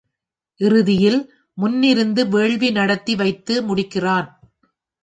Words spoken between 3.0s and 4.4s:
வைத்து முடிக்கிறான்.